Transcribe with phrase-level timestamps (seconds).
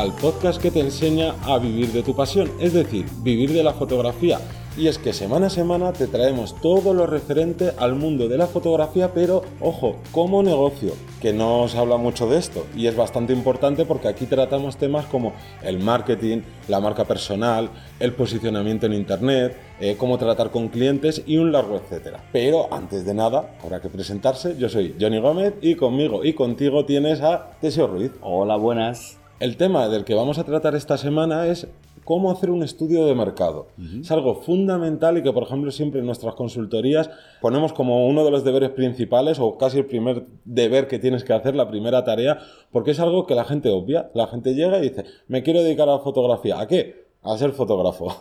[0.00, 3.74] al podcast que te enseña a vivir de tu pasión, es decir, vivir de la
[3.74, 4.40] fotografía.
[4.74, 8.46] Y es que semana a semana te traemos todo lo referente al mundo de la
[8.46, 13.34] fotografía, pero ojo, como negocio, que no os habla mucho de esto y es bastante
[13.34, 19.54] importante porque aquí tratamos temas como el marketing, la marca personal, el posicionamiento en internet,
[19.80, 22.24] eh, cómo tratar con clientes y un largo etcétera.
[22.32, 24.56] Pero antes de nada, habrá que presentarse.
[24.56, 28.12] Yo soy Johnny Gómez y conmigo y contigo tienes a Teseo Ruiz.
[28.22, 29.19] Hola, buenas.
[29.40, 31.66] El tema del que vamos a tratar esta semana es
[32.04, 33.68] cómo hacer un estudio de mercado.
[33.98, 37.08] Es algo fundamental y que, por ejemplo, siempre en nuestras consultorías
[37.40, 41.32] ponemos como uno de los deberes principales o casi el primer deber que tienes que
[41.32, 42.38] hacer, la primera tarea,
[42.70, 44.10] porque es algo que la gente obvia.
[44.12, 46.60] La gente llega y dice, me quiero dedicar a la fotografía.
[46.60, 47.09] ¿A qué?
[47.22, 48.16] A ser fotógrafo.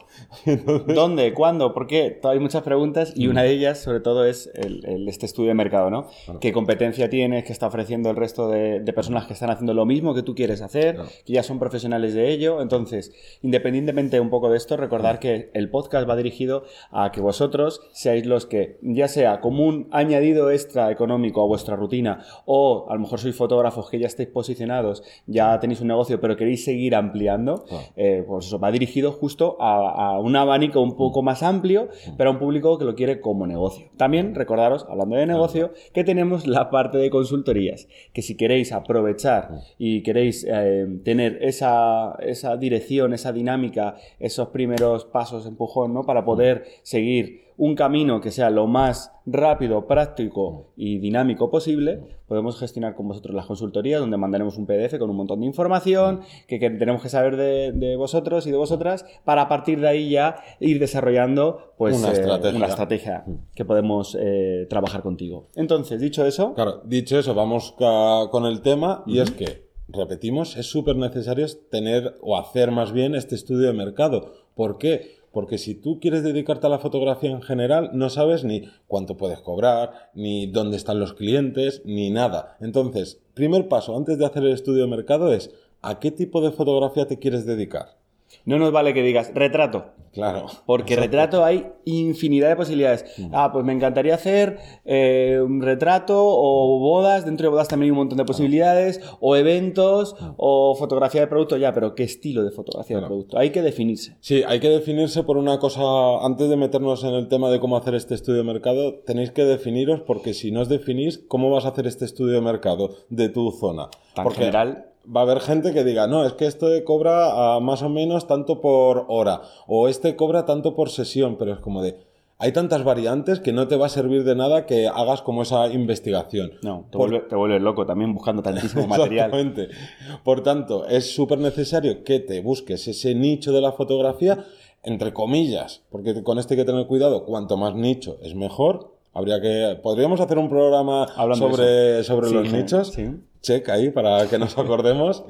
[0.93, 1.33] ¿Dónde?
[1.33, 1.73] ¿Cuándo?
[1.73, 2.19] ¿Por qué?
[2.21, 5.89] Hay muchas preguntas y una de ellas, sobre todo, es el, este estudio de mercado,
[5.89, 6.07] ¿no?
[6.41, 7.45] ¿Qué competencia tienes?
[7.45, 10.61] ¿Qué está ofreciendo el resto de, personas que están haciendo lo mismo que tú quieres
[10.61, 10.97] hacer?
[11.25, 12.61] Que ya son profesionales de ello.
[12.61, 17.79] Entonces, independientemente un poco de esto, recordar que el podcast va dirigido a que vosotros
[17.93, 22.95] seáis los que, ya sea como un añadido extra económico a vuestra rutina o a
[22.95, 26.95] lo mejor sois fotógrafos que ya estáis posicionados, ya tenéis un negocio pero queréis seguir
[26.95, 27.63] ampliando,
[27.95, 32.33] eh, pues eso va dirigido justo a, un abanico un poco más amplio, pero a
[32.33, 33.87] un público que lo quiere como negocio.
[33.97, 39.49] También recordaros, hablando de negocio, que tenemos la parte de consultorías, que si queréis aprovechar
[39.77, 46.03] y queréis eh, tener esa, esa dirección, esa dinámica, esos primeros pasos, empujón, ¿no?
[46.03, 52.57] Para poder seguir un camino que sea lo más rápido, práctico y dinámico posible, podemos
[52.57, 56.57] gestionar con vosotros las consultorías, donde mandaremos un PDF con un montón de información que,
[56.57, 60.79] tenemos que saber de, vosotros y de vosotras, para a partir de ahí ya ir
[60.79, 63.25] desarrollando pues, una, eh, estrategia.
[63.53, 65.47] que podemos eh, trabajar contigo.
[65.53, 66.53] Entonces, dicho eso...
[66.53, 72.15] Claro, dicho eso, vamos con el tema y es que repetimos, es súper necesario tener
[72.21, 74.31] o hacer más bien este estudio de mercado.
[74.55, 75.18] ¿Por qué?
[75.39, 79.39] Porque si tú quieres dedicarte a la fotografía en general, no sabes ni cuánto puedes
[79.39, 82.57] cobrar, ni dónde están los clientes, ni nada.
[82.59, 85.51] Entonces, primer paso antes de hacer el estudio de mercado es
[85.81, 87.98] ¿a qué tipo de fotografía te quieres dedicar?
[88.45, 89.93] No nos vale que digas retrato.
[90.11, 90.47] Claro.
[90.65, 93.05] Porque retrato hay infinidad de posibilidades.
[93.17, 93.29] Mm.
[93.31, 97.25] Ah, pues me encantaría hacer eh, un retrato o bodas.
[97.25, 99.01] Dentro de bodas también hay un montón de posibilidades.
[99.19, 100.33] O eventos mm.
[100.37, 101.57] o fotografía de producto.
[101.57, 103.37] Ya, pero ¿qué estilo de fotografía de producto?
[103.37, 104.17] Hay que definirse.
[104.19, 105.81] Sí, hay que definirse por una cosa.
[106.25, 109.43] Antes de meternos en el tema de cómo hacer este estudio de mercado, tenéis que
[109.43, 113.29] definiros porque si no os definís, ¿cómo vas a hacer este estudio de mercado de
[113.29, 113.89] tu zona?
[114.15, 117.81] Tan general va a haber gente que diga, no, es que este cobra ah, más
[117.81, 121.97] o menos tanto por hora, o este cobra tanto por sesión, pero es como de,
[122.37, 125.67] hay tantas variantes que no te va a servir de nada que hagas como esa
[125.67, 126.51] investigación.
[126.61, 126.97] No, te,
[127.35, 129.27] vuelves loco también buscando tantísimo material.
[129.27, 129.75] Exactamente.
[130.23, 134.45] Por tanto, es súper necesario que te busques ese nicho de la fotografía,
[134.83, 138.93] entre comillas, porque con este hay que tener cuidado, cuanto más nicho es mejor.
[139.11, 139.77] Habría que.
[139.81, 142.89] Podríamos hacer un programa sobre, sobre los nichos.
[142.89, 143.09] Sí
[143.41, 145.23] check ahí para que nos acordemos.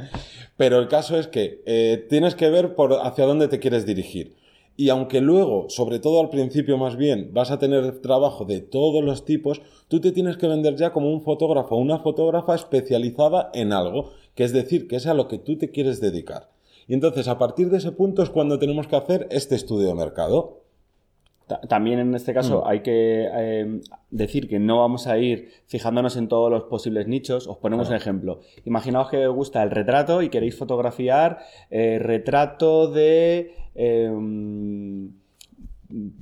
[0.57, 4.35] Pero el caso es que eh, tienes que ver por hacia dónde te quieres dirigir.
[4.75, 9.03] Y aunque luego, sobre todo al principio más bien, vas a tener trabajo de todos
[9.03, 13.51] los tipos, tú te tienes que vender ya como un fotógrafo o una fotógrafa especializada
[13.53, 16.49] en algo, que es decir, que es a lo que tú te quieres dedicar.
[16.87, 19.95] Y entonces, a partir de ese punto es cuando tenemos que hacer este estudio de
[19.95, 20.58] mercado.
[21.67, 22.67] También en este caso mm.
[22.67, 27.47] hay que eh, decir que no vamos a ir fijándonos en todos los posibles nichos.
[27.47, 28.41] Os ponemos un ejemplo.
[28.65, 31.39] Imaginaos que os gusta el retrato y queréis fotografiar
[31.69, 33.53] eh, retrato de...
[33.75, 35.18] Em,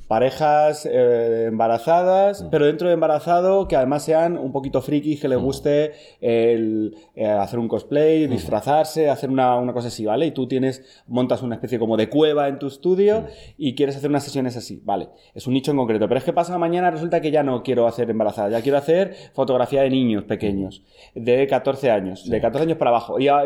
[0.07, 2.50] parejas eh, embarazadas, mm.
[2.50, 5.44] pero dentro de embarazado que además sean un poquito frikis, que les mm.
[5.44, 5.91] guste
[6.22, 8.31] el, eh, hacer un cosplay, mm.
[8.31, 10.27] disfrazarse, hacer una, una, cosa así, ¿vale?
[10.27, 13.25] Y tú tienes, montas una especie como de cueva en tu estudio
[13.57, 15.09] y quieres hacer unas sesiones así, ¿vale?
[15.36, 17.88] Es un nicho en concreto, pero es que pasa mañana resulta que ya no quiero
[17.88, 20.83] hacer embarazada, ya quiero hacer fotografía de niños pequeños,
[21.13, 23.19] de 14 años, de 14 años para abajo.
[23.19, 23.44] Y a,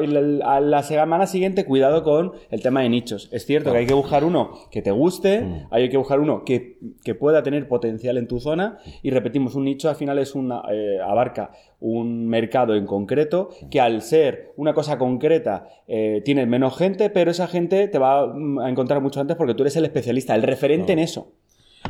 [0.59, 3.29] la semana siguiente, cuidado con el tema de nichos.
[3.31, 6.77] Es cierto que hay que buscar uno que te guste, hay que buscar uno que,
[7.19, 10.99] pueda tener potencial en tu zona y repetimos, un nicho al final es una, eh,
[11.03, 17.09] abarca un mercado en concreto que al ser una cosa concreta eh, tiene menos gente,
[17.09, 20.43] pero esa gente te va a encontrar mucho antes porque tú eres el especialista, el
[20.43, 21.33] referente en eso.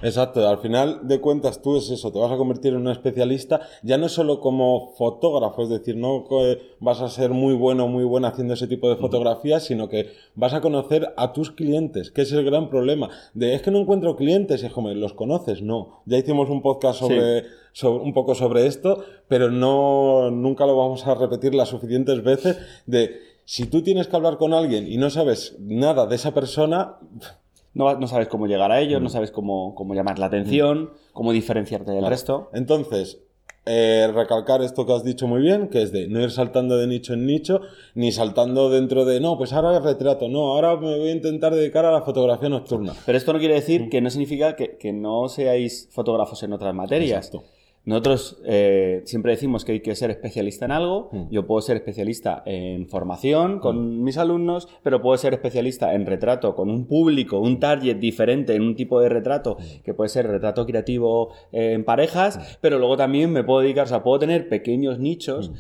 [0.04, 3.62] Exacto, al final de cuentas tú es eso, te vas a convertir en un especialista,
[3.84, 6.26] ya no solo como fotógrafo, es decir, no
[6.80, 10.54] vas a ser muy bueno, muy buena haciendo ese tipo de fotografías, sino que vas
[10.54, 13.10] a conocer a tus clientes, que es el gran problema.
[13.34, 15.62] De es que no encuentro clientes, es como, ¿los conoces?
[15.62, 16.02] No.
[16.06, 21.06] Ya hicimos un podcast sobre, sobre, un poco sobre esto, pero no, nunca lo vamos
[21.06, 22.58] a repetir las suficientes veces
[22.88, 26.98] de Si tú tienes que hablar con alguien y no sabes nada de esa persona,
[27.74, 31.32] no, no sabes cómo llegar a ellos, no sabes cómo, cómo llamar la atención, cómo
[31.32, 32.50] diferenciarte del resto.
[32.54, 33.20] Entonces,
[33.66, 36.88] eh, recalcar esto que has dicho muy bien, que es de no ir saltando de
[36.88, 37.62] nicho en nicho,
[37.94, 41.86] ni saltando dentro de, no, pues ahora retrato, no, ahora me voy a intentar dedicar
[41.86, 42.94] a la fotografía nocturna.
[43.06, 43.58] Pero esto no quiere Mm.
[43.58, 47.28] decir que no significa que, que no seáis fotógrafos en otras materias.
[47.28, 47.48] Exacto.
[47.84, 51.10] Nosotros eh, siempre decimos que hay que ser especialista en algo.
[51.12, 51.30] Mm.
[51.32, 56.54] Yo puedo ser especialista en formación con mis alumnos, pero puedo ser especialista en retrato
[56.56, 59.84] con un público, un target diferente en un tipo de retrato, Mm.
[59.84, 63.90] que puede ser retrato creativo eh, en parejas, pero luego también me puedo dedicar, o
[63.90, 65.52] sea, puedo tener pequeños nichos.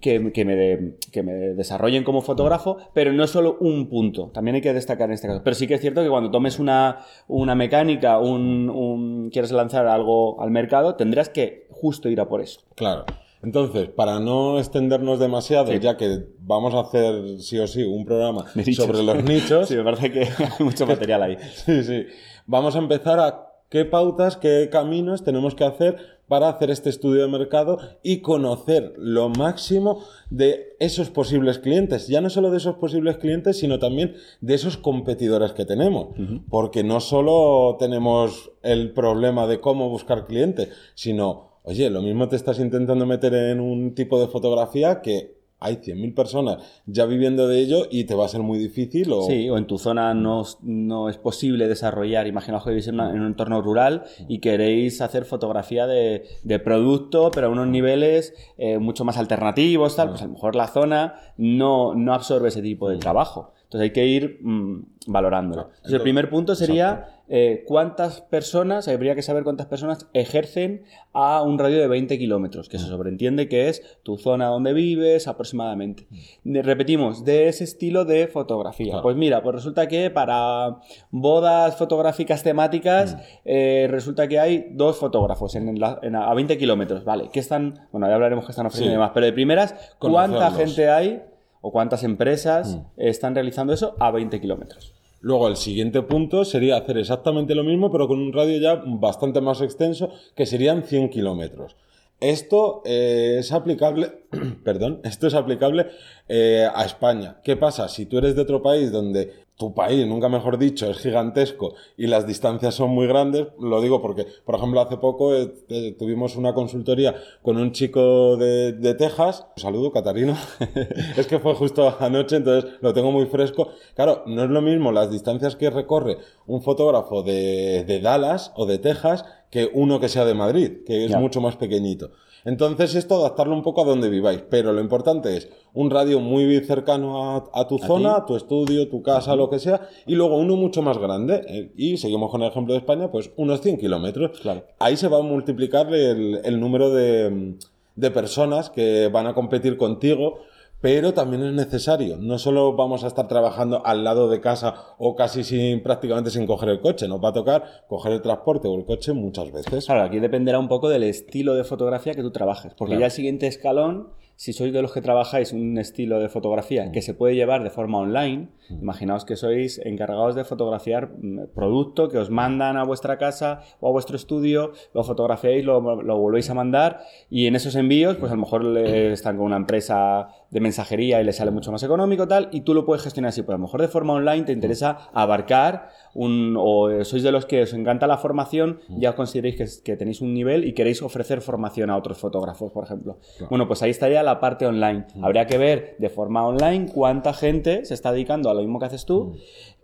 [0.00, 4.30] Que, que me de- que me desarrollen como fotógrafo, pero no es solo un punto.
[4.32, 5.40] También hay que destacar en este caso.
[5.42, 9.88] Pero sí que es cierto que cuando tomes una, una mecánica, un, un- quieres lanzar
[9.88, 12.60] algo al mercado, tendrás que justo ir a por eso.
[12.76, 13.04] Claro.
[13.42, 18.44] Entonces, para no extendernos demasiado, ya que vamos a hacer sí o sí un programa
[18.76, 21.36] sobre los nichos, Sí, me parece que hay mucho material ahí.
[21.66, 22.06] Sí, sí.
[22.46, 27.22] Vamos a empezar a qué pautas, qué caminos tenemos que hacer para hacer este estudio
[27.22, 32.06] de mercado y conocer lo máximo de esos posibles clientes.
[32.06, 36.10] Ya no solo de esos posibles clientes, sino también de esos competidores que tenemos.
[36.48, 42.36] Porque no solo tenemos el problema de cómo buscar clientes, sino, oye, lo mismo te
[42.36, 47.60] estás intentando meter en un tipo de fotografía que hay 100.000 personas ya viviendo de
[47.60, 49.22] ello y te va a ser muy difícil o...
[49.22, 53.10] Sí, o en tu zona no, no es posible desarrollar, imaginaos que vivís en, una-
[53.10, 58.34] en un entorno rural y queréis hacer fotografía de, de producto, pero a unos niveles
[58.58, 62.62] eh, mucho más alternativos, tal, pues a lo mejor la zona no, no absorbe ese
[62.62, 63.52] tipo de trabajo.
[63.70, 65.68] Entonces hay que ir mm, valorándolo.
[65.68, 70.82] Entonces, el primer punto sería eh, cuántas personas, habría que saber cuántas personas ejercen
[71.12, 75.28] a un radio de 20 kilómetros, que se sobreentiende que es tu zona donde vives
[75.28, 76.08] aproximadamente.
[76.42, 78.86] De- repetimos, de ese estilo de fotografía.
[78.94, 79.02] Claro.
[79.04, 80.78] Pues mira, pues resulta que para
[81.12, 86.58] bodas fotográficas temáticas, eh, resulta que hay dos fotógrafos en la- en a a 20
[86.58, 87.28] kilómetros, ¿vale?
[87.32, 87.86] ¿Qué están?
[87.92, 88.94] Bueno, ya hablaremos que están ofreciendo Sí.
[88.94, 90.56] y demás, pero de primeras, ¿cuánta Conocerlos.
[90.76, 91.22] gente hay
[91.60, 94.94] o cuántas empresas están realizando eso a 20 kilómetros?
[95.20, 99.40] Luego el siguiente punto sería hacer exactamente lo mismo, pero con un radio ya bastante
[99.40, 101.76] más extenso, que serían 100 kilómetros.
[102.20, 104.24] Esto eh, es aplicable,
[104.64, 105.88] perdón, esto es aplicable
[106.28, 107.40] eh, a España.
[107.44, 107.88] ¿Qué pasa?
[107.88, 112.06] Si tú eres de otro país donde tu país, nunca mejor dicho, es gigantesco y
[112.06, 116.36] las distancias son muy grandes, lo digo porque, por ejemplo, hace poco eh, eh, tuvimos
[116.36, 119.46] una consultoría con un chico de, de Texas.
[119.56, 120.34] Un saludo, Catarino.
[121.16, 123.68] es que fue justo anoche, entonces lo tengo muy fresco.
[123.94, 126.16] Claro, no es lo mismo las distancias que recorre
[126.46, 131.04] un fotógrafo de, de Dallas o de Texas que uno que sea de Madrid, que
[131.04, 132.12] es mucho más pequeñito.
[132.44, 136.60] Entonces esto adaptarlo un poco a donde viváis, pero lo importante es un radio muy
[136.60, 140.36] cercano a, a tu zona, a tu estudio, tu casa, lo que sea, y luego
[140.36, 143.78] uno mucho más grande, eh, y seguimos con el ejemplo de España, pues unos 100
[143.78, 144.40] kilómetros.
[144.40, 144.64] Claro.
[144.78, 147.56] Ahí se va a multiplicar el, el número de,
[147.96, 150.38] de personas que van a competir contigo,
[150.80, 152.16] pero también es necesario.
[152.18, 156.46] No solo vamos a estar trabajando al lado de casa o casi sin, prácticamente sin
[156.46, 159.84] coger el coche, nos va a tocar coger el transporte o el coche muchas veces.
[159.86, 162.72] Claro, aquí dependerá un poco del estilo de fotografía que tú trabajes.
[162.74, 163.00] Porque Claro.
[163.00, 166.92] ya el siguiente escalón, si sois de los que trabajáis un estilo de fotografía Mm.
[166.92, 172.08] que se puede llevar de forma online, imaginaos que sois encargados de fotografiar mm, producto
[172.08, 176.48] que os mandan a vuestra casa o a vuestro estudio, lo fotografiáis, lo, lo volvéis
[176.48, 180.28] a mandar y en esos envíos, pues a lo mejor le- están con una empresa
[180.50, 183.42] de mensajería y le sale mucho más económico tal, y tú lo puedes gestionar así.
[183.42, 187.32] Pues a lo mejor de forma online te interesa abarcar un, o eh, sois de
[187.32, 190.72] los que os encanta la formación, ya os consideréis que, que tenéis un nivel y
[190.72, 193.18] queréis ofrecer formación a otros fotógrafos, por ejemplo.
[193.48, 195.06] Bueno, pues ahí estaría la parte online.
[195.22, 198.86] Habría que ver de forma online cuánta gente se está dedicando a lo mismo que
[198.86, 199.36] haces tú.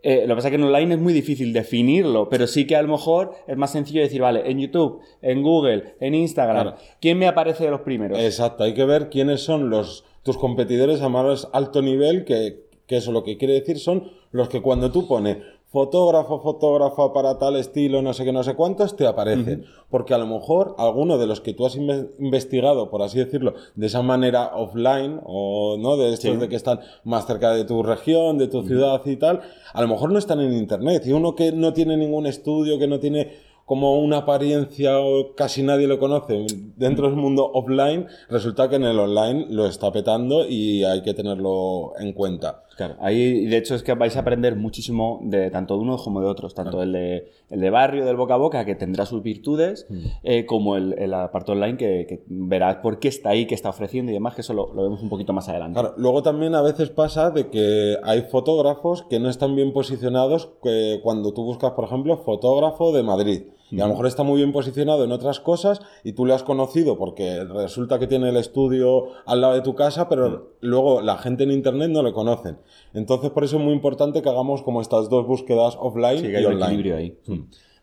[0.08, 2.76] Eh, lo que pasa es que en online es muy difícil definirlo, pero sí que
[2.76, 6.76] a lo mejor es más sencillo decir, vale, en YouTube, en Google, en Instagram, Claro.
[7.00, 8.16] ¿quién me aparece de los primeros?
[8.20, 12.98] Exacto, hay que ver quiénes son los tus competidores a más alto nivel, que, que
[12.98, 17.56] eso lo que quiere decir son los que cuando tú pones fotógrafo, fotógrafa para tal
[17.56, 19.64] estilo, no sé qué, no sé cuántos, te aparecen.
[19.90, 23.54] Porque a lo mejor alguno de los que tú has inve- investigado, por así decirlo,
[23.75, 26.37] de esa manera offline, o no, de estos Sí.
[26.37, 29.40] de que están más cerca de tu región, de tu ciudad y tal,
[29.73, 31.02] a lo mejor no están en internet.
[31.06, 35.62] Y uno que no tiene ningún estudio, que no tiene como una apariencia o casi
[35.64, 36.46] nadie lo conoce
[36.76, 41.14] dentro del mundo offline, resulta que en el online lo está petando y hay que
[41.14, 42.62] tenerlo en cuenta.
[42.76, 46.21] Claro, ahí de hecho es que vais a aprender muchísimo de tanto de unos como
[46.21, 49.23] de otros, tanto el, de, el de barrio, del boca a boca, que tendrá sus
[49.23, 49.99] virtudes, Mm.
[50.25, 53.71] eh, como el, el apartado online, que, que verás por qué está ahí, qué está
[53.71, 55.80] ofreciendo y demás, que eso lo, lo vemos un poquito más adelante.
[55.80, 60.50] Claro, luego también a veces pasa de que hay fotógrafos que no están bien posicionados
[60.62, 63.42] que cuando tú buscas, por ejemplo, fotógrafo de Madrid.
[63.70, 66.42] Y a lo mejor está muy bien posicionado en otras cosas y tú le has
[66.44, 71.18] conocido porque resulta que tiene el estudio al lado de tu casa, pero luego la
[71.18, 72.58] gente en internet no le conocen.
[72.94, 76.37] Entonces, por eso es muy importante que hagamos como estas dos búsquedas offline Sí, y
[76.37, 76.64] hay online.
[76.64, 77.18] equilibrio ahí.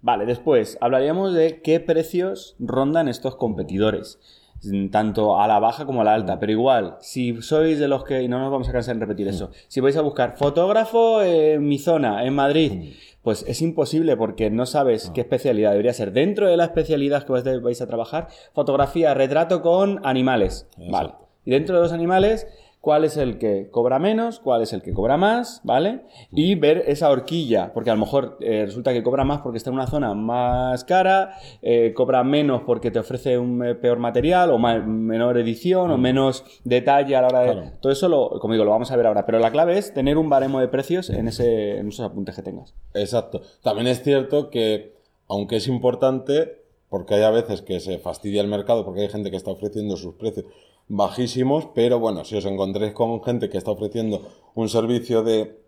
[0.02, 4.20] Vale, después hablaríamos de qué precios rondan estos competidores.
[4.64, 6.40] Mm, Tanto a la baja como a la alta.
[6.40, 9.28] Pero igual, si sois de los que, y no nos vamos a cansar en repetir
[9.28, 14.50] eso, si vais a buscar fotógrafo en mi zona, en Madrid, pues es imposible porque
[14.50, 16.12] no sabes qué especialidad debería ser.
[16.12, 20.68] Dentro de la especialidad que vais- a trabajar, fotografía, retrato con animales.
[20.92, 21.12] Vale.
[21.46, 22.48] Y dentro de los animales,
[22.84, 26.02] cuál es el que cobra menos, cuál es el que cobra más, ¿vale?
[26.32, 29.70] Y ver esa horquilla, porque a lo mejor eh, resulta que cobra más porque está
[29.70, 34.52] en una zona más cara, eh, cobra menos porque te ofrece un eh, peor material
[34.52, 37.52] o ma- menor edición o menos detalle a la hora de...
[37.54, 37.72] Claro.
[37.80, 40.18] Todo eso, lo, como digo, lo vamos a ver ahora, pero la clave es tener
[40.18, 42.74] un baremo de precios en, ese, en esos apuntes que tengas.
[42.96, 43.40] Exacto.
[43.62, 44.98] También es cierto que,
[45.30, 49.32] aunque es importante, porque hay a veces que se fastidia el mercado, porque hay gente
[49.32, 50.48] que está ofreciendo sus precios
[50.88, 54.22] bajísimos, pero bueno, si os encontréis con gente que está ofreciendo
[54.56, 55.60] un servicio de,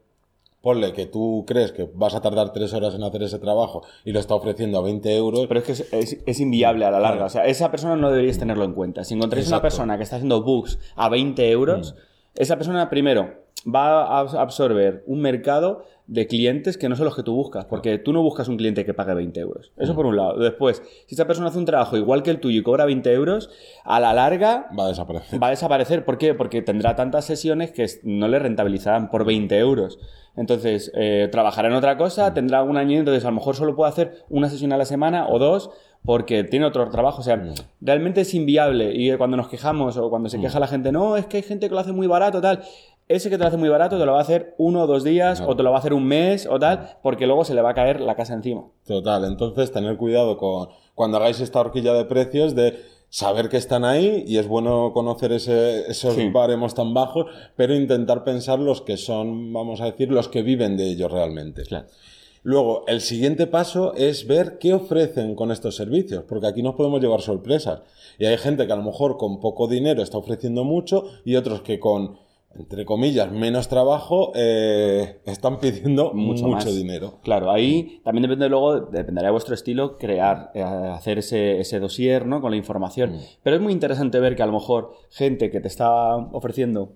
[0.61, 4.11] ponle que tú crees que vas a tardar tres horas en hacer ese trabajo y
[4.11, 6.99] lo está ofreciendo a 20 euros, Pero es que es, es- es inviable a la
[6.99, 7.15] larga.
[7.17, 7.25] Claro.
[7.27, 9.03] O sea, esa persona no deberíais tenerlo en cuenta.
[9.03, 9.67] Si encontráis una Exacto.
[9.67, 9.69] Mm.
[9.69, 11.95] persona que está haciendo bugs a 20 euros,
[12.35, 17.15] esa persona primero va a abs- absorber un mercado de clientes que no son los
[17.15, 19.71] que tú buscas, porque tú no buscas un cliente que pague 20 euros.
[19.77, 19.95] Eso Mm.
[19.95, 20.37] por un lado.
[20.37, 23.49] Después, si esa persona hace un trabajo igual que el tuyo y cobra 20 euros,
[23.83, 25.41] a la larga va a desaparecer.
[25.41, 26.05] va a desaparecer.
[26.05, 26.33] ¿Por qué?
[26.33, 29.97] Porque tendrá tantas sesiones que no le rentabilizarán por 20 euros.
[30.37, 33.89] Entonces, eh, trabajará en otra cosa, tendrá un año, entonces a lo mejor solo puede
[33.89, 35.71] hacer una sesión a la semana o dos
[36.05, 37.21] porque tiene otro trabajo.
[37.21, 37.41] O sea,
[37.81, 38.93] realmente es inviable.
[38.95, 41.67] Y cuando nos quejamos o cuando se queja la gente, no, es que hay gente
[41.67, 42.63] que lo hace muy barato, tal.
[43.07, 45.03] Ese que te lo hace muy barato te lo va a hacer uno o dos
[45.03, 47.61] días o te lo va a hacer un mes o tal, porque luego se le
[47.61, 48.63] va a caer la casa encima.
[48.87, 53.85] Total, entonces tener cuidado con cuando hagáis esta horquilla de precios de saber que están
[53.85, 56.29] ahí y es bueno conocer ese- esos Sí.
[56.29, 60.75] baremos tan bajos, pero intentar pensar los que son, vamos a decir, los que viven
[60.75, 61.61] de ellos realmente.
[61.63, 61.85] Claro.
[62.45, 67.01] Luego, el siguiente paso es ver qué ofrecen con estos servicios, porque aquí nos podemos
[67.01, 67.81] llevar sorpresas.
[68.19, 71.61] Y hay gente que a lo mejor con poco dinero está ofreciendo mucho y otros
[71.61, 72.19] que con,
[72.53, 77.15] entre comillas, menos trabajo eh, están pidiendo mucho, mucho, dinero.
[77.23, 82.27] Claro, ahí también depende luego, dependerá de vuestro estilo, crear, eh, hacer ese, ese dossier,
[82.27, 82.41] ¿no?
[82.41, 83.17] Con la información.
[83.41, 86.93] Pero es muy interesante ver que a lo mejor gente que te está ofreciendo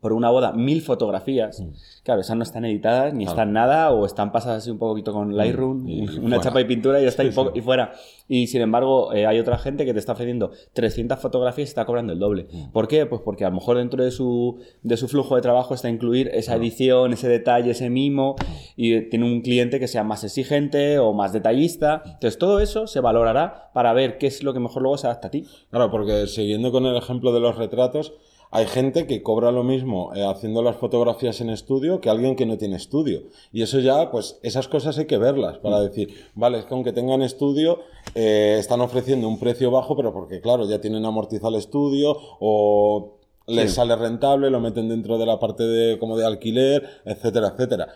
[0.00, 1.62] por una boda mil fotografías,
[2.02, 5.36] claro, esas no están editadas ni están nada o están pasadas así un poquito con
[5.36, 6.40] Lightroom, Y una fuera.
[6.40, 7.92] chapa y pintura y ya está Sí, y fuera.
[8.28, 11.84] Y sin embargo, eh, hay otra gente que te está ofreciendo 300 fotografías y está
[11.84, 12.46] cobrando el doble.
[12.72, 13.04] ¿Por qué?
[13.06, 16.28] Pues porque a lo mejor dentro de su, de su flujo de trabajo está incluir
[16.32, 18.36] esa edición, ese detalle, ese mimo
[18.76, 22.02] y eh, tiene un cliente que sea más exigente o más detallista.
[22.04, 25.28] Entonces todo eso se valorará para ver qué es lo que mejor luego se adapta
[25.28, 25.44] a ti.
[25.70, 28.12] Claro, porque siguiendo con el ejemplo de los retratos,
[28.52, 32.46] hay gente que cobra lo mismo eh, haciendo las fotografías en estudio que alguien que
[32.46, 33.22] no tiene estudio.
[33.52, 36.92] Y eso ya, pues esas cosas hay que verlas para decir, vale, es que aunque
[36.92, 37.78] tengan estudio,
[38.14, 43.16] eh, están ofreciendo un precio bajo, pero porque claro, ya tienen amortizado el estudio o
[43.46, 43.76] les Sí.
[43.76, 47.88] sale rentable, lo meten dentro de la parte de como de alquiler, etcétera, etcétera.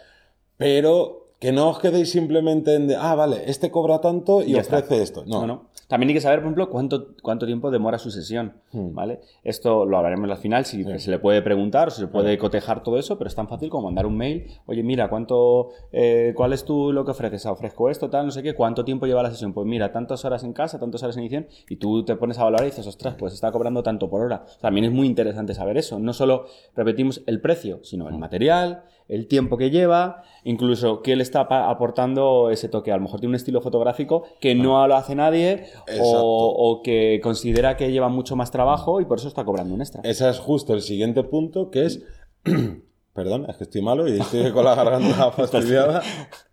[0.57, 4.79] Pero que no os quedéis simplemente en de, ah, vale, este cobra tanto y está.
[4.79, 5.25] ofrece esto.
[5.27, 5.75] No, No, no.
[5.87, 8.95] También hay que saber, por ejemplo, cuánto, cuánto tiempo demora su sesión, Hmm.
[8.95, 9.21] ¿vale?
[9.45, 12.83] Esto lo hablaremos al final, si se le puede preguntar o se le puede cotejar
[12.83, 16.55] todo eso, pero es tan fácil como mandar un mail, oye, mira, ¿cuánto, eh, cuál
[16.55, 17.45] es tú lo que ofreces?
[17.45, 19.53] Ah, ofrezco esto, tal, no sé qué, ¿cuánto tiempo lleva la sesión?
[19.53, 22.45] Pues mira, tantas horas en casa, tantas horas en edición, y tú te pones a
[22.45, 24.47] valorar y dices, ostras, pues está cobrando tanto por hora.
[24.63, 25.99] También es muy interesante saber eso.
[25.99, 31.23] No solo repetimos el precio, sino el material, el tiempo que lleva, incluso qué le
[31.23, 32.93] está aportando ese toque.
[32.93, 35.67] A lo mejor tiene un estilo fotográfico que no lo hace nadie
[36.01, 39.81] o, o que considera que lleva mucho más trabajo y por eso está cobrando un
[39.81, 40.03] extra.
[40.05, 42.03] Ese es justo el siguiente punto, que es...
[43.15, 46.03] Perdón, es que estoy malo y estoy con la garganta fastidiada.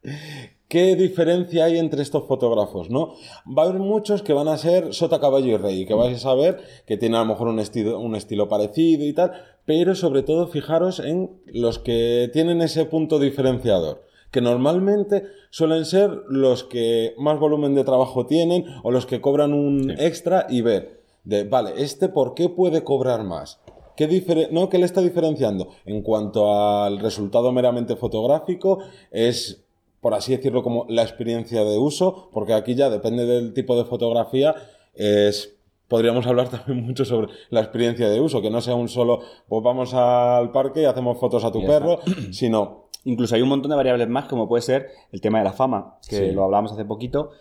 [0.72, 2.90] ¿Qué diferencia hay entre estos fotógrafos?
[2.90, 3.13] ¿no?
[3.46, 6.34] Va a haber muchos que van a ser sota, caballo y rey, que vais a
[6.34, 9.34] ver que tienen a lo mejor un estilo, un estilo parecido y tal,
[9.66, 16.10] pero sobre todo fijaros en los que tienen ese punto diferenciador que normalmente suelen ser
[16.30, 21.01] los que más volumen de trabajo tienen o los que cobran un extra y ver
[21.25, 23.60] de, vale, este por qué puede cobrar más.
[23.98, 25.68] ¿qué, difere- no, ¿qué le está diferenciando?
[25.86, 28.80] En cuanto al resultado meramente fotográfico,
[29.12, 29.66] es,
[30.01, 33.86] por así decirlo, como la experiencia de uso, porque aquí ya depende del tipo de
[33.86, 34.55] fotografía,
[34.93, 35.55] es
[35.88, 39.63] podríamos hablar también mucho sobre la experiencia de uso, que no sea un solo, pues
[39.63, 42.00] vamos al parque y hacemos fotos a tu perro,
[42.31, 45.53] sino Incluso hay un montón de variables más, como puede ser el tema de la
[45.53, 46.31] fama, que Sí.
[46.34, 47.31] lo hablábamos hace poquito.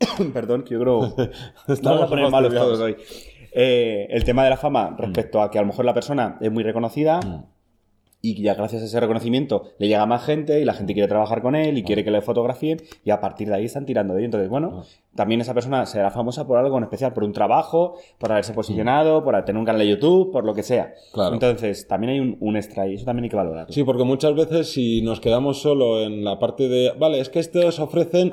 [0.32, 1.14] Perdón, que yo creo.
[1.68, 2.96] Estamos a poner malos todos hoy.
[3.52, 6.50] Eh, el tema de la fama respecto a que a lo mejor la persona es
[6.50, 7.44] muy reconocida Mm.
[8.20, 11.40] Y ya gracias a ese reconocimiento le llega más gente y la gente quiere trabajar
[11.40, 14.20] con él y quiere que le fotografíen y a partir de ahí están tirando de
[14.20, 14.26] ello.
[14.26, 14.84] Entonces, bueno,
[15.14, 19.22] también esa persona será famosa por algo en especial, por un trabajo, por haberse posicionado,
[19.22, 20.94] por tener un canal de YouTube, por lo que sea.
[21.12, 21.34] Claro.
[21.34, 23.72] Entonces, también hay un, un extra y eso también hay que valorarlo.
[23.72, 27.38] Sí, porque muchas veces si nos quedamos solo en la parte de, vale, es que
[27.38, 28.30] estos ofrecen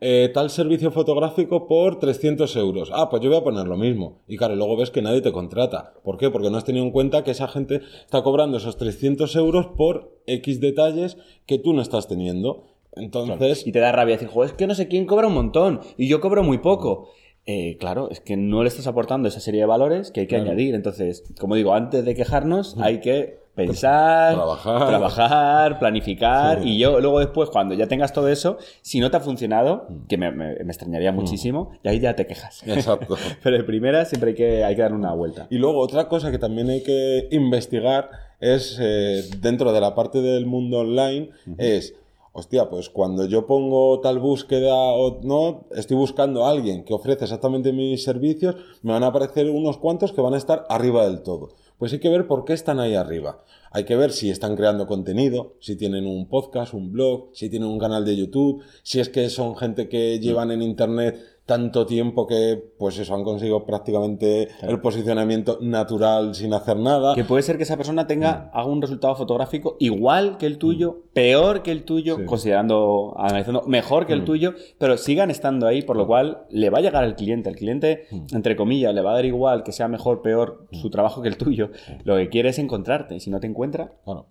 [0.00, 2.90] eh, tal servicio fotográfico por 300 euros.
[2.92, 4.18] Ah, pues yo voy a poner lo mismo.
[4.28, 5.94] Y claro, luego ves que nadie te contrata.
[6.04, 6.30] ¿Por qué?
[6.30, 10.20] Porque no has tenido en cuenta que esa gente está cobrando esos 300 euros por
[10.26, 12.64] X detalles que tú no estás teniendo.
[12.92, 15.80] Entonces, Y te da rabia decir, joder, es que no sé quién cobra un montón
[15.96, 17.10] y yo cobro muy poco.
[17.46, 20.36] Eh, claro, es que no le estás aportando esa serie de valores que hay que
[20.36, 20.74] añadir.
[20.74, 24.88] Entonces, como digo, antes de quejarnos, hay que pensar, Trabajar.
[24.88, 26.62] trabajar, planificar.
[26.62, 26.68] Sí.
[26.70, 30.16] Y yo luego después, cuando ya tengas todo eso, si no te ha funcionado, que
[30.18, 32.62] me, me- me extrañaría muchísimo, y ahí ya te quejas.
[32.66, 33.16] exacto.
[33.42, 35.46] Pero de primera siempre hay que, hay que dar una vuelta.
[35.50, 40.20] Y luego otra cosa que también hay que investigar es, eh, dentro de la parte
[40.20, 41.94] del mundo online, es,
[42.32, 47.24] hostia, pues cuando yo pongo tal búsqueda o no, estoy buscando a alguien que ofrece
[47.24, 51.22] exactamente mis servicios, me van a aparecer unos cuantos que van a estar arriba del
[51.22, 51.48] todo.
[51.78, 53.44] Pues hay que ver por qué están ahí arriba.
[53.70, 57.68] Hay que ver si están creando contenido, si tienen un podcast, un blog, si tienen
[57.68, 62.26] un canal de YouTube, si es que son gente que llevan en Internet tanto tiempo
[62.26, 67.14] que, pues eso, han conseguido prácticamente el posicionamiento natural sin hacer nada.
[67.14, 71.04] Que puede ser que esa persona tenga, haga un resultado fotográfico igual que el tuyo,
[71.12, 72.24] peor que el tuyo, Sí.
[72.24, 76.78] considerando, analizando, mejor que el tuyo, pero sigan estando ahí, por lo cual le va
[76.78, 77.48] a llegar al cliente.
[77.48, 81.22] El cliente, entre comillas, le va a dar igual que sea mejor, peor su trabajo
[81.22, 81.70] que el tuyo.
[82.02, 84.26] Lo que quiere es encontrarte, y si no te encuentra, Claro.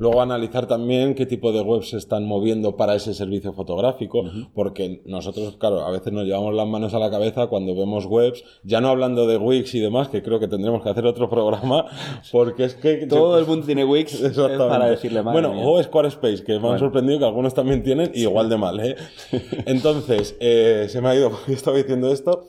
[0.00, 5.02] Luego analizar también qué tipo de webs se están moviendo para ese servicio fotográfico, porque
[5.04, 8.80] nosotros, claro, a veces nos llevamos las manos a la cabeza cuando vemos webs, ya
[8.80, 11.84] no hablando de Wix y demás, que creo que tendremos que hacer otro programa,
[12.32, 13.06] porque es que...
[13.06, 14.68] todo el mundo tiene Wix Exactamente.
[14.68, 15.68] para decirle madre Bueno, mía.
[15.68, 18.96] o Squarespace, que me han sorprendido que algunos también tienen y igual de mal, ¿eh?
[19.66, 22.46] Entonces, eh, se me ha ido, porque estaba diciendo esto.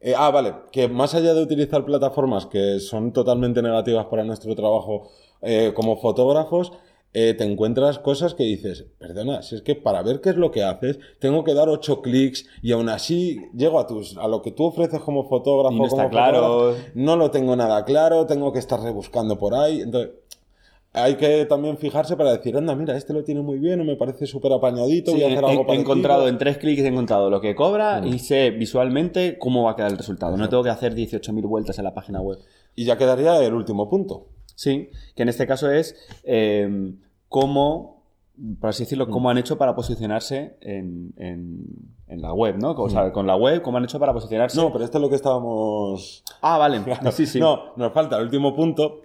[0.00, 4.54] Eh, ah, vale, que más allá de utilizar plataformas que son totalmente negativas para nuestro
[4.54, 6.72] trabajo eh, como fotógrafos,
[7.16, 10.50] eh, te encuentras cosas que dices, perdona, si es que para ver qué es lo
[10.50, 14.42] que haces, tengo que dar ocho clics y aún así llego a tus a lo
[14.42, 16.42] que tú ofreces como fotógrafo, Y no está como claro.
[16.42, 20.10] fotógrafo, no lo tengo nada claro, tengo que estar rebuscando por ahí, entonces
[20.96, 23.96] hay que también fijarse para decir, anda, mira, este lo tiene muy bien, o me
[23.96, 25.80] parece súper apañadito, Sí, voy a he, hacer algo he parecido.
[25.92, 29.76] encontrado en tres clics he encontrado lo que cobra y sé visualmente cómo va a
[29.76, 30.36] quedar el resultado.
[30.36, 32.38] No tengo que hacer 18.000 vueltas en la página web.
[32.76, 34.26] Y ya quedaría el último punto.
[34.54, 36.92] Sí, que en este caso es eh,
[37.28, 38.02] cómo,
[38.60, 42.72] por así decirlo, cómo han hecho para posicionarse en, en- en la web, ¿no?
[42.72, 44.56] O sea, con la web, cómo han hecho para posicionarse.
[44.60, 46.22] No, pero esto es lo que estábamos...
[46.42, 46.80] Ah, vale.
[47.12, 47.40] Sí, sí.
[47.40, 49.00] No, nos falta el último punto,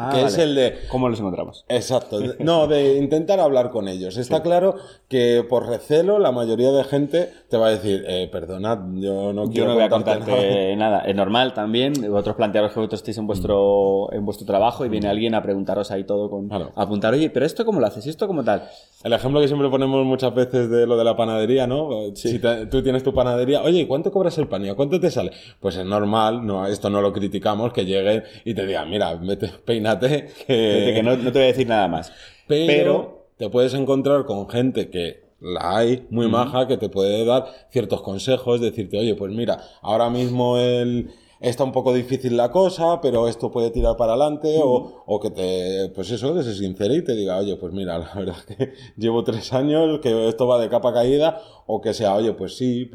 [0.00, 0.42] Ah, que es vale.
[0.44, 0.78] el de...
[0.90, 1.64] ¿Cómo los encontramos?
[1.68, 2.20] Exacto.
[2.38, 4.16] No, de intentar hablar con ellos.
[4.16, 4.76] Está claro
[5.08, 9.46] que por recelo la mayoría de gente te va a decir, eh, perdonad, yo no
[9.46, 11.00] Yo quiero no voy a contarte contarte nada.
[11.08, 11.92] Es normal también.
[12.10, 15.90] Vosotros plantearos que vosotros estéis en vuestro, en vuestro trabajo y viene alguien a preguntaros
[15.90, 16.48] ahí todo con...
[16.48, 16.70] Claro.
[16.76, 18.68] A apuntar, oye, pero esto cómo lo haces, ¿Y esto cómo tal.
[19.02, 21.90] El ejemplo que siempre ponemos muchas veces de lo de la panadería, ¿no?
[22.14, 24.64] Si te- tú tienes tu panadería, oye, ¿y cuánto cobras el pan?
[24.64, 25.32] ¿Y a cuánto te sale?
[25.60, 29.50] Pues es normal, no, esto no lo criticamos, que lleguen y te digan, mira, vete,
[30.46, 31.00] que...
[31.04, 32.12] No, no te voy a decir nada más.
[32.46, 37.24] Pero, Pero- te puedes encontrar con gente que la hay muy maja, que te puede
[37.24, 41.10] dar ciertos consejos, decirte, oye, pues mira, ahora mismo el...
[41.40, 45.30] Está un poco difícil la cosa, pero esto puede tirar para adelante, o, o que
[45.30, 48.56] te, pues eso, que se sincere y te diga, oye, pues mira, la verdad es
[48.56, 52.56] que llevo tres años, que esto va de capa caída, o que sea, oye, pues
[52.56, 52.90] sí.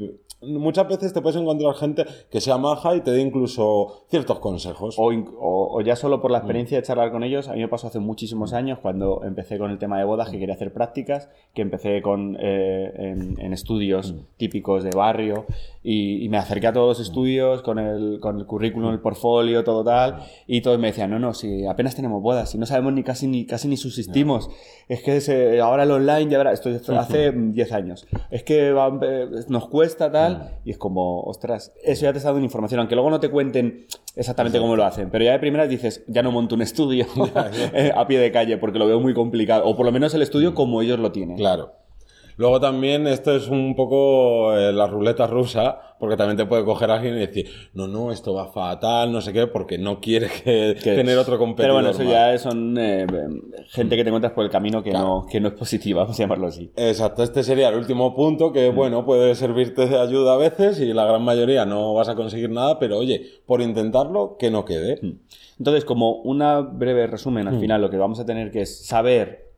[0.45, 4.95] Muchas veces te puedes encontrar gente que sea maja y te dé incluso ciertos consejos.
[4.97, 7.67] O, o- o ya solo por la experiencia de charlar con ellos, a mí me
[7.67, 11.29] pasó hace muchísimos años cuando empecé con el tema de bodas, que quería hacer prácticas,
[11.53, 15.45] que empecé con, eh, en, en estudios típicos de barrio
[15.83, 19.63] y, y me acerqué a todos los estudios con el, con el currículum, el portfolio,
[19.63, 22.93] todo tal, y todos me decían, no, no, si apenas tenemos bodas, si no sabemos
[22.93, 24.49] ni casi ni, casi ni subsistimos,
[24.87, 28.71] es que se- ahora el online, ya verás, esto, esto hace 10 años, es que
[28.71, 32.45] va- eh, nos cuesta tal, tal, y es como, ostras, eso ya te está dando
[32.45, 36.03] información, aunque luego no te cuenten exactamente cómo lo hacen, pero ya de primeras dices,
[36.07, 37.05] ya no monto un estudio
[37.95, 40.53] a pie de calle porque lo veo muy complicado, o por lo menos el estudio
[40.53, 41.37] como ellos lo tienen.
[41.37, 41.82] Claro.
[42.37, 46.91] Luego también esto es un poco eh, la ruleta rusa, porque también te puede coger
[46.91, 50.77] alguien y decir, no, no, esto va fatal, no sé qué, porque no quiere que,
[50.83, 51.65] tener otro competidor.
[51.65, 53.05] Pero bueno, eso ya son eh,
[53.69, 56.23] gente que te encuentras por el camino que, no, que no es positiva, vamos a
[56.23, 56.71] llamarlo así.
[56.75, 58.75] Exacto, este sería el último punto que, mm.
[58.75, 62.49] bueno, puede servirte de ayuda a veces y la gran mayoría no vas a conseguir
[62.49, 64.99] nada, pero oye, por intentarlo, que no quede.
[65.01, 65.19] Mm.
[65.59, 67.59] Entonces, como una breve resumen, al mm.
[67.59, 69.52] final lo que vamos a tener que es saber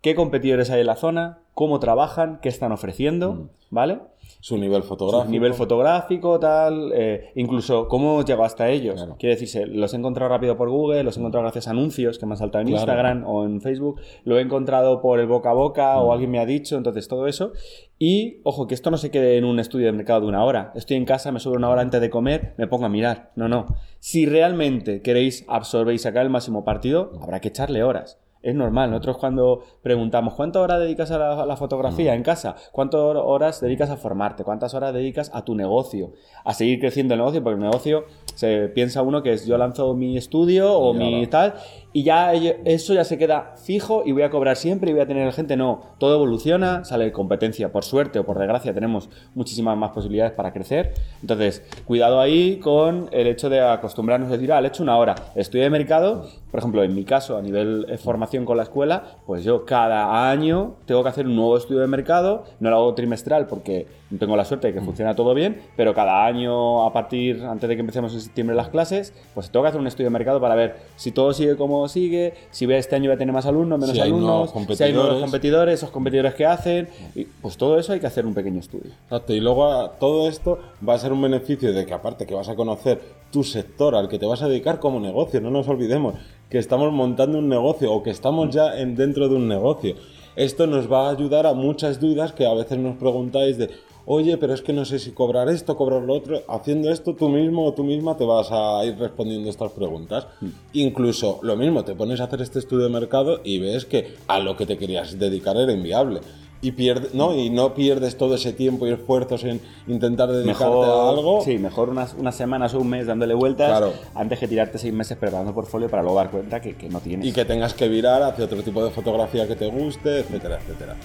[0.00, 3.48] qué competidores hay en la zona, cómo trabajan, qué están ofreciendo, mm.
[3.70, 3.98] ¿vale?
[4.40, 5.26] Su nivel fotográfico.
[5.26, 6.92] Su nivel fotográfico, tal.
[6.94, 9.06] Eh, incluso cómo llegado hasta ellos.
[9.18, 12.26] Quiere decirse, los he encontrado rápido por Google, los he encontrado gracias a anuncios que
[12.26, 15.54] me han saltado en Instagram o en Facebook, lo he encontrado por el boca a
[15.54, 16.12] boca o mm.
[16.12, 17.52] alguien me ha dicho, entonces todo eso.
[17.98, 20.72] Y, ojo, que esto no se quede en un estudio de mercado de una hora.
[20.74, 23.32] Estoy en casa, me subo una hora antes de comer, me pongo a mirar.
[23.36, 23.66] No, no.
[23.98, 28.18] Si realmente queréis absorber y sacar el máximo partido, habrá que echarle horas.
[28.42, 28.90] Es normal.
[28.90, 32.16] Nosotros cuando preguntamos cuántas horas dedicas a la, fotografía mm.
[32.16, 36.12] en casa, cuántas horas dedicas a formarte, cuántas horas dedicas a tu negocio,
[36.44, 39.94] a seguir creciendo el negocio, porque el negocio se piensa uno que es yo lanzo
[39.94, 41.54] mi estudio o mi tal
[41.92, 45.06] y ya eso ya se queda fijo y voy a cobrar siempre y voy a
[45.06, 45.56] tener gente.
[45.56, 50.52] No, todo evoluciona, sale competencia, por suerte o por desgracia tenemos muchísimas más posibilidades para
[50.52, 50.94] crecer.
[51.20, 54.96] Entonces, cuidado ahí con el hecho de acostumbrarnos a decir, ah, le he hecho una
[54.96, 58.64] hora, estudio de mercado, por ejemplo, en mi caso, a nivel de formación con la
[58.64, 62.76] escuela, pues yo cada año tengo que hacer un nuevo estudio de mercado, no lo
[62.76, 63.86] hago trimestral porque
[64.18, 67.76] tengo la suerte de que funciona todo bien, pero cada año, a partir, antes de
[67.76, 70.56] que empecemos en septiembre las clases, pues tengo que hacer un estudio de mercado para
[70.56, 73.78] ver si todo sigue como sigue, si ve este año va a tener más alumnos,
[73.78, 78.00] menos alumnos, si hay nuevos competidores, esos competidores que hacen, y pues todo eso hay
[78.00, 78.92] que hacer un pequeño estudio.
[79.04, 82.48] Exacto, y luego todo esto va a ser un beneficio de que aparte que vas
[82.48, 86.14] a conocer tu sector al que te vas a dedicar como negocio, no nos olvidemos
[86.48, 89.94] que estamos montando un negocio o que estamos ya en, dentro de un negocio.
[90.36, 93.70] Esto nos va a ayudar a muchas dudas que a veces nos preguntáis de,
[94.12, 96.42] oye, pero es que no sé si cobrar esto, cobrar lo otro.
[96.48, 100.26] Haciendo esto tú mismo o tú misma te vas a ir respondiendo estas preguntas.
[100.40, 100.48] Mm.
[100.72, 104.40] Incluso lo mismo, te pones a hacer este estudio de mercado y ves que a
[104.40, 106.20] lo que te querías dedicar era inviable.
[106.60, 107.34] Y, pierde, ¿no?
[107.34, 111.40] y no pierdes todo ese tiempo y esfuerzos en intentar dedicarte a algo.
[111.42, 115.16] Sí, mejor unas, unas, semanas o un mes dándole vueltas antes que tirarte seis meses
[115.16, 117.26] preparando portfolio para luego dar cuenta que, que no tienes.
[117.26, 120.96] Y que tengas que virar hacia otro tipo de fotografía que te guste, etcétera, etcétera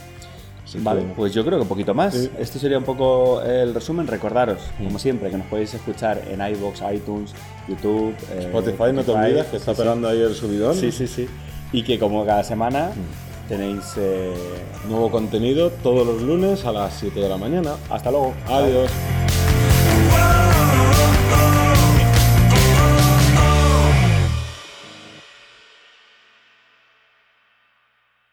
[0.80, 2.16] vale, pues yo creo que un poquito más.
[2.38, 4.08] Este sería un poco el resumen.
[4.08, 7.34] Recordaros, como siempre, que nos podéis escuchar en iBox, iTunes,
[7.68, 10.76] YouTube, eh, Spotify, no te olvides que está esperando ahí el subidón.
[10.76, 11.28] Sí, sí, sí.
[11.72, 12.92] Y que como cada semana
[13.48, 14.34] tenéis eh,
[14.88, 17.76] nuevo contenido todos los lunes a las 7 de la mañana.
[17.90, 18.34] Hasta luego.
[18.48, 18.92] Adiós.